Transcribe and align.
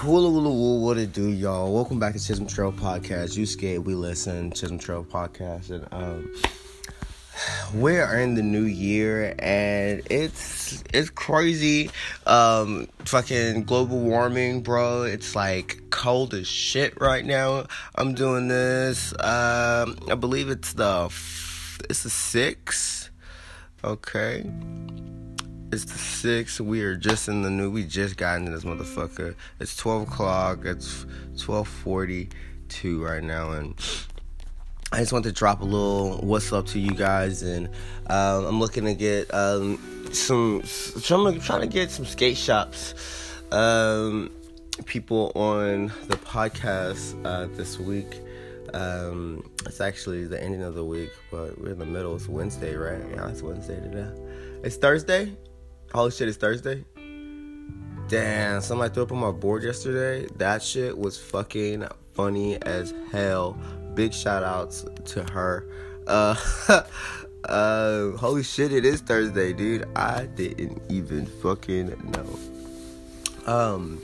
Woola 0.00 0.32
woola 0.32 0.50
woo, 0.50 0.80
what 0.80 0.96
it 0.96 1.12
do, 1.12 1.28
y'all? 1.28 1.74
Welcome 1.74 1.98
back 1.98 2.14
to 2.14 2.18
Chisholm 2.18 2.46
Trail 2.46 2.72
Podcast. 2.72 3.36
You 3.36 3.44
scared, 3.44 3.84
we 3.84 3.94
listen. 3.94 4.50
Chisholm 4.50 4.78
Trail 4.78 5.04
Podcast, 5.04 5.68
and 5.68 5.86
um, 5.92 6.32
we 7.78 7.98
are 7.98 8.18
in 8.18 8.34
the 8.34 8.42
new 8.42 8.62
year, 8.62 9.34
and 9.38 10.00
it's 10.10 10.82
it's 10.94 11.10
crazy. 11.10 11.90
Um, 12.26 12.88
fucking 13.00 13.64
global 13.64 13.98
warming, 14.00 14.62
bro. 14.62 15.02
It's 15.02 15.36
like 15.36 15.78
cold 15.90 16.32
as 16.32 16.46
shit 16.46 16.98
right 16.98 17.26
now. 17.26 17.66
I'm 17.94 18.14
doing 18.14 18.48
this. 18.48 19.12
Um, 19.12 19.98
I 20.08 20.16
believe 20.18 20.48
it's 20.48 20.72
the 20.72 21.12
it's 21.90 22.04
the 22.04 22.10
sixth. 22.10 23.10
Okay. 23.84 24.50
It's 25.72 25.84
the 25.84 25.98
sixth. 25.98 26.60
We 26.60 26.82
are 26.82 26.96
just 26.96 27.28
in 27.28 27.42
the 27.42 27.50
new. 27.50 27.70
We 27.70 27.84
just 27.84 28.16
got 28.16 28.38
into 28.38 28.50
this 28.50 28.64
motherfucker. 28.64 29.36
It's 29.60 29.76
twelve 29.76 30.08
o'clock. 30.08 30.64
It's 30.64 31.06
twelve 31.38 31.68
forty 31.68 32.28
two 32.68 33.04
right 33.04 33.22
now, 33.22 33.52
and 33.52 33.74
I 34.90 34.98
just 34.98 35.12
want 35.12 35.26
to 35.26 35.32
drop 35.32 35.60
a 35.60 35.64
little 35.64 36.18
what's 36.22 36.52
up 36.52 36.66
to 36.66 36.80
you 36.80 36.90
guys, 36.90 37.42
and 37.42 37.68
um, 38.08 38.46
I'm 38.46 38.58
looking 38.58 38.84
to 38.86 38.94
get 38.94 39.32
um, 39.32 39.78
some. 40.12 40.64
I'm 41.08 41.40
trying 41.40 41.60
to 41.60 41.68
get 41.68 41.92
some 41.92 42.04
skate 42.04 42.36
shops. 42.36 42.94
Um, 43.52 44.32
people 44.86 45.30
on 45.36 45.92
the 46.08 46.16
podcast 46.16 47.14
uh, 47.24 47.46
this 47.56 47.78
week. 47.78 48.20
Um, 48.74 49.48
it's 49.66 49.80
actually 49.80 50.24
the 50.24 50.42
ending 50.42 50.64
of 50.64 50.74
the 50.74 50.84
week, 50.84 51.10
but 51.30 51.60
we're 51.60 51.70
in 51.70 51.78
the 51.78 51.86
middle. 51.86 52.16
It's 52.16 52.28
Wednesday, 52.28 52.74
right? 52.74 53.02
Yeah, 53.14 53.28
it's 53.28 53.42
Wednesday 53.42 53.80
today. 53.80 54.10
It's 54.64 54.76
Thursday. 54.76 55.36
Holy 55.92 56.12
shit, 56.12 56.28
it's 56.28 56.36
Thursday. 56.36 56.84
Damn, 58.06 58.60
somebody 58.60 58.94
threw 58.94 59.02
up 59.02 59.10
on 59.10 59.18
my 59.18 59.32
board 59.32 59.64
yesterday. 59.64 60.24
That 60.36 60.62
shit 60.62 60.96
was 60.96 61.18
fucking 61.18 61.84
funny 62.14 62.62
as 62.62 62.94
hell. 63.10 63.58
Big 63.94 64.14
shout 64.14 64.44
outs 64.44 64.86
to 65.06 65.24
her. 65.32 65.66
Uh, 66.06 66.36
uh, 67.44 68.10
holy 68.12 68.44
shit, 68.44 68.72
it 68.72 68.84
is 68.84 69.00
Thursday, 69.00 69.52
dude. 69.52 69.88
I 69.96 70.26
didn't 70.26 70.80
even 70.88 71.26
fucking 71.26 71.88
know. 72.12 73.52
Um, 73.52 74.00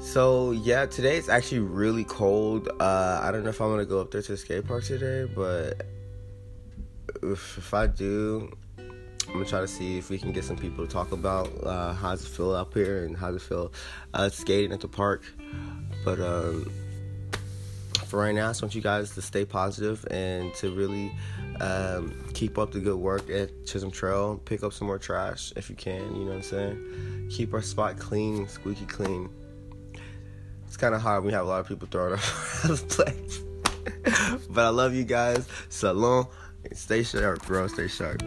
so 0.00 0.52
yeah, 0.52 0.86
today 0.86 1.18
it's 1.18 1.28
actually 1.28 1.60
really 1.60 2.04
cold. 2.04 2.70
Uh, 2.80 3.20
I 3.22 3.30
don't 3.30 3.44
know 3.44 3.50
if 3.50 3.60
I'm 3.60 3.68
gonna 3.68 3.84
go 3.84 4.00
up 4.00 4.10
there 4.10 4.22
to 4.22 4.32
the 4.32 4.38
skate 4.38 4.66
park 4.66 4.84
today, 4.84 5.30
but 5.34 5.82
if, 7.22 7.58
if 7.58 7.74
I 7.74 7.86
do, 7.88 8.50
I'm 9.34 9.40
gonna 9.40 9.50
try 9.50 9.60
to 9.62 9.66
see 9.66 9.98
if 9.98 10.10
we 10.10 10.18
can 10.18 10.30
get 10.30 10.44
some 10.44 10.56
people 10.56 10.86
to 10.86 10.92
talk 10.92 11.10
about 11.10 11.50
uh, 11.64 11.92
how 11.92 12.10
does 12.10 12.22
it 12.22 12.28
feel 12.28 12.52
up 12.52 12.72
here 12.72 13.04
and 13.04 13.16
how 13.16 13.32
does 13.32 13.42
it 13.42 13.44
feel 13.44 13.72
uh, 14.14 14.28
skating 14.28 14.70
at 14.70 14.78
the 14.78 14.86
park. 14.86 15.24
But 16.04 16.20
um, 16.20 16.70
for 18.06 18.20
right 18.20 18.32
now, 18.32 18.46
I 18.46 18.50
just 18.50 18.62
want 18.62 18.76
you 18.76 18.80
guys 18.80 19.12
to 19.16 19.22
stay 19.22 19.44
positive 19.44 20.06
and 20.08 20.54
to 20.54 20.70
really 20.70 21.10
um, 21.60 22.14
keep 22.32 22.58
up 22.58 22.70
the 22.70 22.78
good 22.78 22.94
work 22.94 23.28
at 23.28 23.66
Chisholm 23.66 23.90
Trail. 23.90 24.40
Pick 24.44 24.62
up 24.62 24.72
some 24.72 24.86
more 24.86 25.00
trash 25.00 25.52
if 25.56 25.68
you 25.68 25.74
can. 25.74 26.14
You 26.14 26.20
know 26.20 26.26
what 26.26 26.36
I'm 26.36 26.42
saying? 26.42 27.28
Keep 27.32 27.54
our 27.54 27.62
spot 27.62 27.98
clean, 27.98 28.46
squeaky 28.46 28.86
clean. 28.86 29.28
It's 30.68 30.76
kind 30.76 30.94
of 30.94 31.00
hard 31.00 31.24
when 31.24 31.32
we 31.32 31.32
have 31.32 31.44
a 31.44 31.48
lot 31.48 31.58
of 31.58 31.66
people 31.66 31.88
throwing 31.90 32.12
up 32.14 32.20
out 32.64 32.70
of 32.70 32.88
place. 32.88 33.40
but 34.48 34.64
I 34.64 34.68
love 34.68 34.94
you 34.94 35.02
guys. 35.02 35.48
Salon. 35.70 36.28
Stay 36.72 37.02
sharp, 37.02 37.44
bro. 37.46 37.66
Stay 37.66 37.88
sharp. 37.88 38.22